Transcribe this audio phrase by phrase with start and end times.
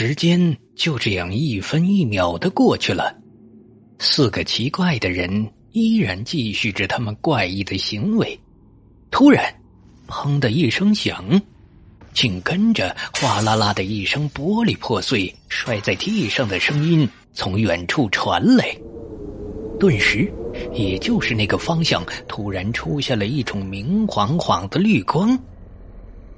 [0.00, 3.12] 时间就这样一分一秒的过去了，
[3.98, 8.38] 四个奇怪的人依然继续着他们怪异的行为。
[9.10, 9.52] 突然，
[10.06, 11.24] 砰的一声响，
[12.14, 18.72] 紧跟着哗啦啦的一声玻璃破碎、摔在地上的声音从远处传来。
[19.80, 20.32] 顿时，
[20.72, 25.36] 也就是那个方向，突然出现了一种明晃晃的绿光。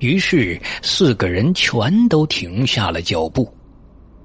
[0.00, 3.52] 于是，四个人全都停下了脚步，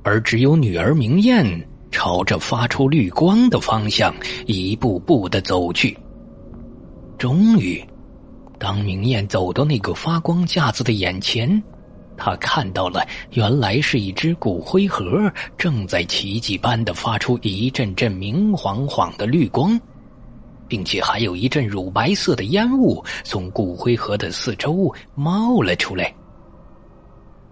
[0.04, 1.46] 而只有女儿明艳
[1.92, 5.98] 朝着发出绿光的方向一步步的走去。
[7.18, 7.84] 终于，
[8.58, 11.62] 当明艳走到那个发光架子的眼前，
[12.16, 19.78] 她看到了，原来是一只骨灰盒正在奇迹般的发出一阵阵明晃晃的绿光。
[20.68, 26.14] 并且还有一阵乳白色的烟雾从骨灰盒的四周冒了出来。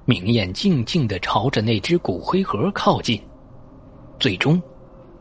[0.05, 3.22] 明艳静静的朝着那只骨灰盒靠近，
[4.20, 4.62] 最终，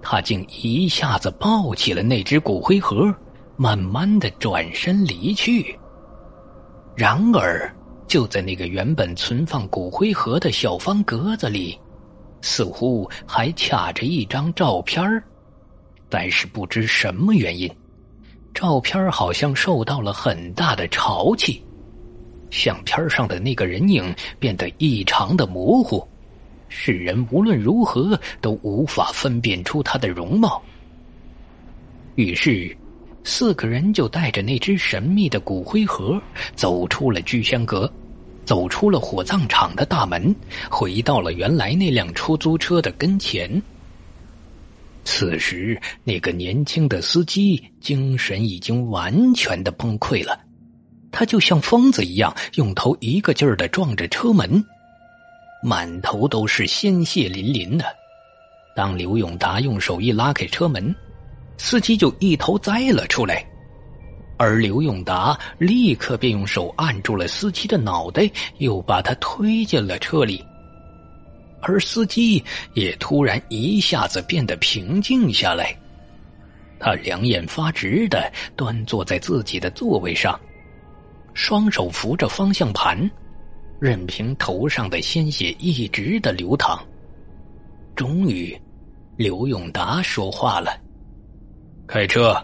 [0.00, 3.14] 他竟一下子抱起了那只骨灰盒，
[3.56, 5.78] 慢慢的转身离去。
[6.96, 7.72] 然而，
[8.08, 11.78] 就在那个原本存放骨灰盒的小方格子里，
[12.40, 15.22] 似乎还卡着一张照片
[16.08, 17.70] 但是不知什么原因。
[18.54, 21.62] 照片好像受到了很大的潮气，
[22.50, 26.06] 相片上的那个人影变得异常的模糊，
[26.68, 30.62] 世人无论如何都无法分辨出他的容貌。
[32.14, 32.76] 于是，
[33.24, 36.20] 四个人就带着那只神秘的骨灰盒
[36.54, 37.90] 走出了居香阁，
[38.44, 40.34] 走出了火葬场的大门，
[40.70, 43.62] 回到了原来那辆出租车的跟前。
[45.22, 50.36] 此时，那个年轻的司机精神已经完全的崩溃了，
[51.12, 54.64] 他就像疯子一样，用头一个劲儿的撞着车门，
[55.62, 57.84] 满头都是鲜血淋淋的。
[58.74, 60.92] 当刘永达用手一拉开车门，
[61.56, 63.46] 司机就一头栽了出来，
[64.38, 68.28] 而刘永达立刻便用手按住了司机的脑袋，
[68.58, 70.44] 又把他推进了车里。
[71.62, 72.42] 而司机
[72.74, 75.74] 也突然一下子变得平静下来，
[76.78, 80.38] 他两眼发直的端坐在自己的座位上，
[81.34, 83.08] 双手扶着方向盘，
[83.80, 86.78] 任凭头上的鲜血一直的流淌。
[87.94, 88.60] 终于，
[89.16, 90.76] 刘永达说话了
[91.86, 92.36] ：“开车。”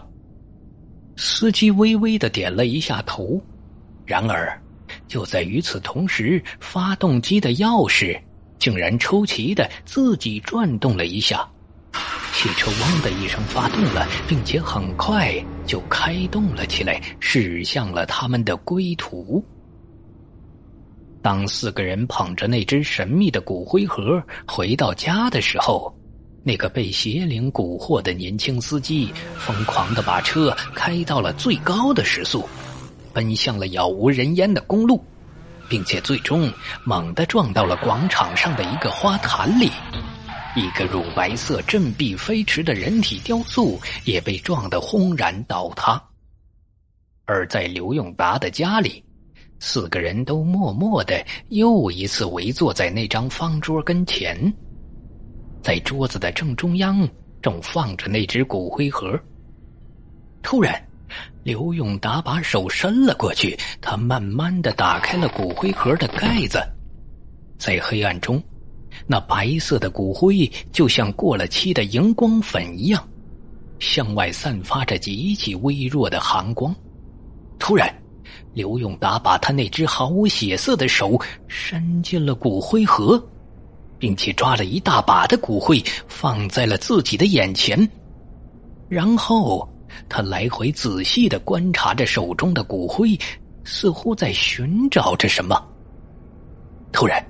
[1.17, 3.41] 司机微微的点了一下头，
[4.05, 4.57] 然而，
[5.07, 8.17] 就在与此同时，发动机的钥匙。
[8.59, 11.47] 竟然出奇的自己转动了一下，
[12.33, 15.33] 汽车“嗡”的一声发动了，并且很快
[15.65, 19.43] 就开动了起来，驶向了他们的归途。
[21.21, 25.93] 当四个人捧着那只神秘的骨灰盒回到家的时候，
[26.43, 32.47] 那个被邪灵蛊惑的年轻司机疯狂的把车开到了最高的时速，
[33.13, 35.03] 奔向了杳无人烟的公路。
[35.69, 36.51] 并且最终
[36.83, 39.71] 猛地撞到了广场上的一个花坛里，
[40.55, 46.01] 一个乳白色振臂飞驰的人体雕塑也被撞得轰然倒塌。
[47.25, 49.03] 而在刘永达的家里，
[49.59, 54.51] 四个人都默默的又一次围坐在那张方桌跟前，
[55.61, 57.07] 在桌子的正中央
[57.41, 59.17] 正放着那只骨灰盒。
[60.41, 60.88] 突然。
[61.43, 66.61] 刘永达把手伸了过去，他慢慢的打开了骨灰盒的盖子，
[67.57, 68.41] 在黑暗中，
[69.07, 73.07] 那白色的骨灰就像过了期的荧光粉一样，
[73.79, 76.75] 向外散发着极其微弱的寒光。
[77.57, 77.93] 突然，
[78.53, 83.21] 刘永达把他那只毫无血色的手伸进了骨灰盒，
[83.97, 87.89] 并且抓了一大把的骨灰放在了自己的眼前，
[88.87, 89.67] 然后。
[90.07, 93.17] 他来回仔细的观察着手中的骨灰，
[93.63, 95.61] 似乎在寻找着什么。
[96.91, 97.23] 突然，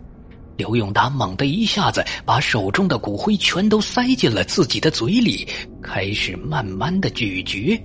[0.58, 5.48] 刘永达猛地一下子把手中的骨灰全都塞进了自己的嘴里，
[5.82, 7.82] 开始慢慢的咀嚼。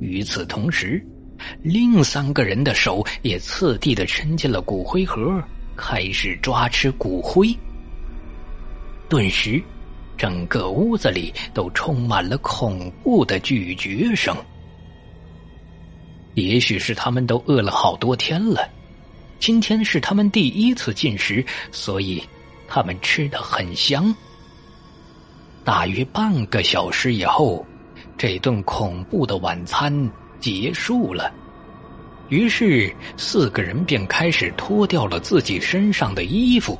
[0.00, 1.04] 与此同时，
[1.62, 5.42] 另三个人的手也次第的伸进了骨灰盒，
[5.76, 7.54] 开始抓吃骨灰。
[9.08, 9.62] 顿时。
[10.16, 14.36] 整个屋子里都充满了恐怖的咀嚼声。
[16.34, 18.68] 也许是他们都饿了好多天了，
[19.38, 22.22] 今天是他们第一次进食，所以
[22.68, 24.14] 他们吃的很香。
[25.64, 27.64] 大约半个小时以后，
[28.18, 31.32] 这顿恐怖的晚餐结束了。
[32.28, 36.78] 于是四个人便开始脱掉了自己身上的衣服。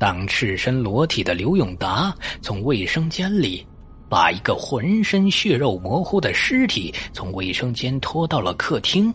[0.00, 2.10] 当赤身裸体的刘永达
[2.40, 3.66] 从卫生间里
[4.08, 9.12] 把一个浑身血肉模糊的尸体从卫生间拖到了客厅，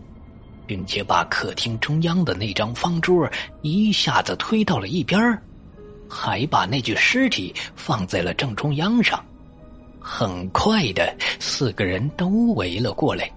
[0.64, 3.28] 并且把客厅中央的那张方桌
[3.62, 5.36] 一下子推到了一边
[6.08, 9.22] 还把那具尸体放在了正中央上。
[9.98, 13.28] 很快的，四个人都围了过来，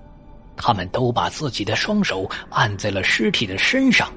[0.56, 4.08] 他们都把自己的双手按在了尸体的身上。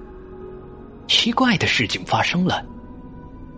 [1.08, 2.62] 奇怪的事情发生了。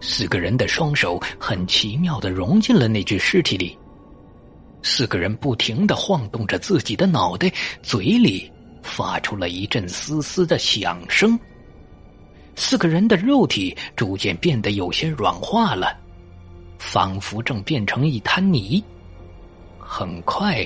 [0.01, 3.77] 四个人的双手很奇妙的融进了那具尸体里。
[4.83, 7.51] 四个人不停的晃动着自己的脑袋，
[7.83, 8.51] 嘴里
[8.83, 11.39] 发出了一阵嘶嘶的响声。
[12.55, 15.97] 四个人的肉体逐渐变得有些软化了，
[16.79, 18.85] 仿佛正变成一滩泥。
[19.79, 20.65] 很快，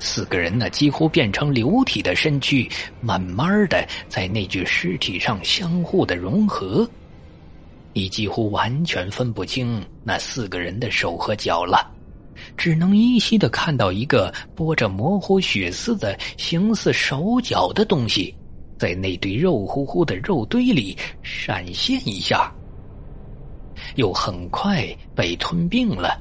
[0.00, 2.68] 四个人呢几乎变成流体的身躯，
[3.00, 6.88] 慢慢的在那具尸体上相互的融合。
[7.94, 11.88] 你几乎完全分不清那四个人的手和脚了，
[12.56, 18.34] 只能依稀的看到一个拨着模糊血丝的形似手脚的东西，
[18.76, 22.52] 在那堆肉乎乎的肉堆里闪现一下，
[23.94, 26.20] 又很快被吞并了。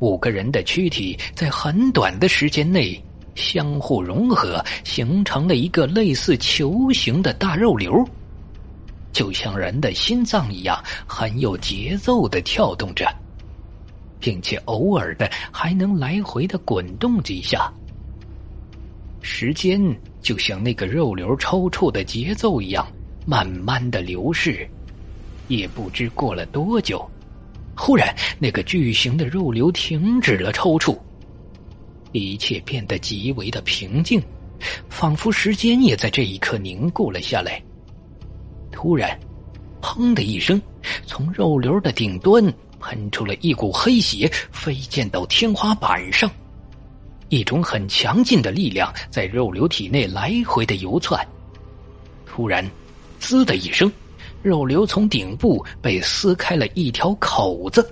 [0.00, 3.00] 五个人的躯体在很短的时间内
[3.36, 8.04] 相互融合，形成了一个类似球形的大肉瘤。
[9.14, 10.76] 就像人的心脏一样，
[11.06, 13.06] 很有节奏的跳动着，
[14.18, 17.72] 并且偶尔的还能来回的滚动几下。
[19.22, 19.80] 时间
[20.20, 22.86] 就像那个肉瘤抽搐的节奏一样，
[23.24, 24.68] 慢慢的流逝。
[25.46, 27.08] 也不知过了多久，
[27.76, 30.98] 忽然那个巨型的肉瘤停止了抽搐，
[32.10, 34.20] 一切变得极为的平静，
[34.88, 37.62] 仿佛时间也在这一刻凝固了下来。
[38.84, 39.18] 突然，
[39.80, 40.60] 砰的一声，
[41.06, 42.44] 从肉瘤的顶端
[42.78, 46.30] 喷出了一股黑血，飞溅到天花板上。
[47.30, 51.26] 一种很强劲的力量在肉瘤体内来回的游窜。
[52.26, 52.62] 突然，
[53.18, 53.90] 滋的一声，
[54.42, 57.90] 肉瘤从顶部被撕开了一条口子。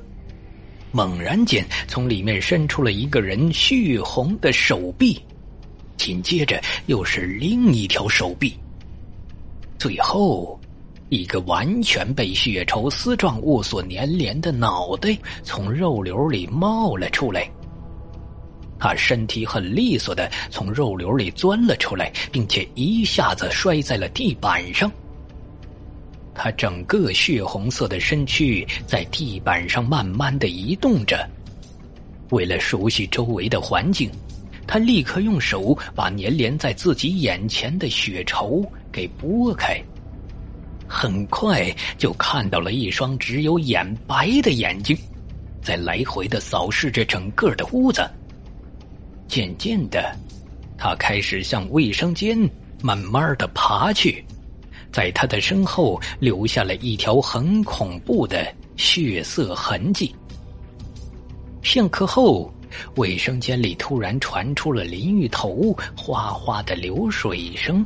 [0.91, 5.19] 猛然间，从里面伸出了一个人血红的手臂，
[5.97, 8.55] 紧接着又是另一条手臂，
[9.79, 10.61] 最后。
[11.13, 17.47] 一个完全被血稠丝状物所粘连的脑袋从肉瘤里冒了出来，
[18.79, 24.91] 他身体很利索的从肉瘤里钻了出来，并且一下子摔在了地板上。
[26.33, 31.29] 他整个血红色的身躯在地板上慢慢的移动着。
[32.31, 34.11] 为了熟悉周围的环境，
[34.67, 39.79] 他立刻用手把粘连在自己眼前的血绸给拨开。
[40.93, 44.95] 很快就看到了一双只有眼白的眼睛，
[45.63, 48.07] 在来回的扫视着整个的屋子。
[49.27, 50.15] 渐渐的，
[50.77, 52.39] 他开始向卫生间
[52.83, 54.23] 慢慢的爬去，
[54.93, 58.47] 在他的身后留下了一条很恐怖的
[58.77, 60.15] 血色痕迹。
[61.63, 62.53] 片刻后，
[62.97, 67.85] 卫生间里突然传出了淋浴头哗哗的流水声。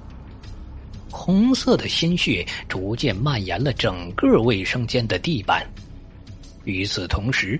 [1.16, 5.66] 红色的鲜血逐渐蔓延了整个卫生间的地板，
[6.64, 7.58] 与此同时，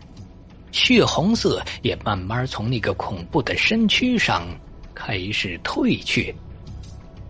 [0.73, 4.47] 血红色也慢慢从那个恐怖的身躯上
[4.95, 6.33] 开始退去，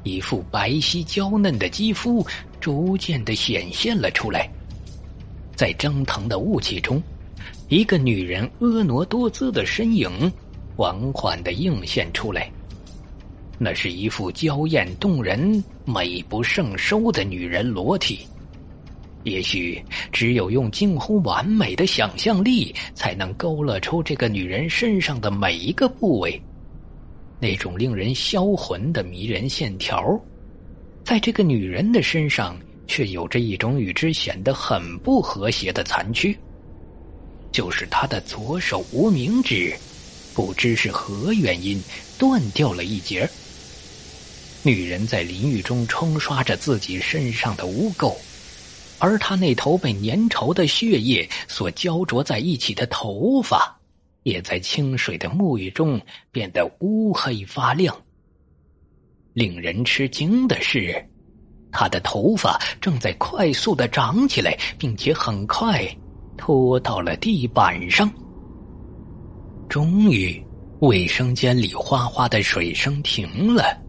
[0.02, 2.26] 一副白皙娇嫩的肌肤
[2.61, 4.50] 逐渐的显现了出来，
[5.54, 7.00] 在蒸腾的雾气中，
[7.68, 10.11] 一个女人婀娜多姿的身影
[10.76, 12.50] 缓缓的映现出来。
[13.58, 18.20] 那是一副娇艳动人、美不胜收的女人裸体，
[19.22, 19.82] 也许
[20.12, 26.38] 只有用近乎完美的想象力，才能勾勒出这个女人身上的每一个部位，
[27.40, 30.20] 那种令人销魂的迷人线条，
[31.02, 36.36] 在这个女人的身上，却有着一种与之显得很不和谐的残缺，
[37.50, 39.75] 就是她的左手无名指，
[40.34, 41.82] 不知是何原因
[42.18, 43.26] 断掉了一截。
[44.66, 48.12] 女人在淋浴中冲刷着自己身上的污垢，
[48.99, 53.78] 而她那头被粘稠的血液所焦灼在一起的头发，
[54.25, 56.00] 也在清水的沐浴中
[56.32, 57.96] 变得乌黑发亮。
[59.35, 61.00] 令人吃惊的是，
[61.70, 65.87] 她的头发正在快速的长起来，并且很快
[66.37, 68.12] 拖到了地板上。
[69.68, 70.44] 终于，
[70.80, 73.86] 卫生间里哗哗的水声停了。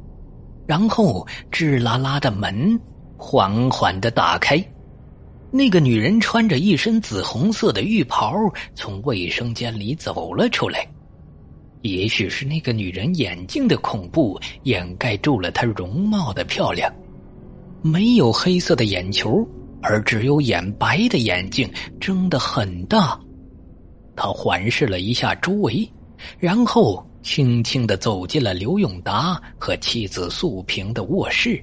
[0.67, 2.79] 然后，吱啦啦的门
[3.17, 4.61] 缓缓的打开，
[5.49, 8.35] 那个女人穿着一身紫红色的浴袍，
[8.75, 10.85] 从卫生间里走了出来。
[11.83, 16.93] 也许是那个女人眼睛的恐怖掩盖住了她容貌的漂亮，
[17.81, 19.47] 没有黑色的眼球，
[19.81, 23.17] 而只有眼白的眼睛睁得很大。
[24.17, 25.89] 她环视了一下周围，
[26.39, 31.61] 然后轻轻的走进了刘永达和妻子素萍的卧室。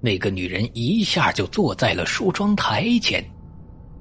[0.00, 3.24] 那个女人一下就坐在了梳妆台前，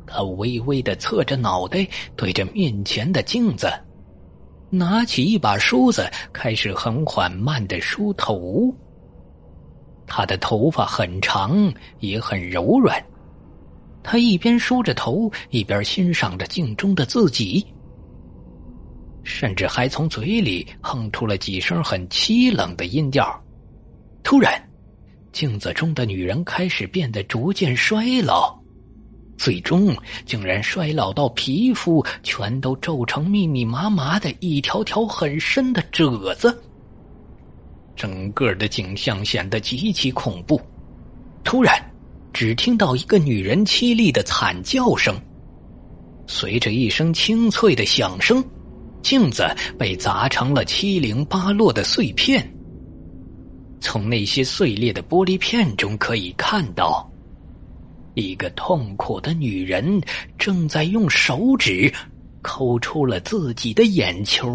[0.07, 3.71] 她微微的侧着脑袋，对着面前的镜子。
[4.71, 8.73] 拿起一把梳子，开始很缓慢的梳头。
[10.07, 12.99] 她的头发很长，也很柔软。
[14.01, 17.63] 她一边梳着头，一边欣赏着镜中的自己，
[19.23, 23.41] 甚至还从嘴里哼出了几声很凄冷的音调。
[24.23, 24.61] 突然，
[25.31, 28.59] 镜子中的女人开始变得逐渐衰老。
[29.37, 36.61] 最终，竟然衰老到皮肤全都皱成密密麻麻的一条条很深的褶子。
[37.95, 40.61] 整个的景象显得极其恐怖。
[41.43, 41.75] 突然，
[42.31, 45.19] 只听到一个女人凄厉的惨叫声，
[46.27, 48.43] 随着一声清脆的响声，
[49.01, 49.45] 镜子
[49.77, 52.47] 被砸成了七零八落的碎片。
[53.79, 57.11] 从那些碎裂的玻璃片中可以看到。
[58.13, 60.01] 一个痛苦的女人
[60.37, 61.91] 正在用手指
[62.41, 64.51] 抠出了自己的眼球。